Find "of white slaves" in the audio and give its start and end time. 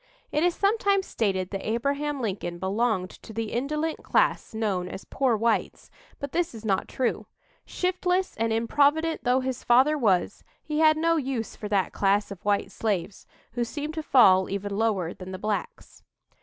12.31-13.27